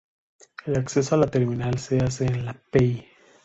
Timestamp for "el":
0.65-0.77